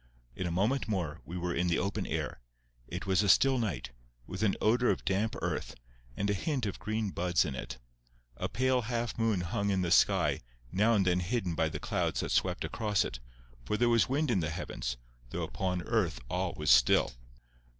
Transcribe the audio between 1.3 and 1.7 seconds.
were in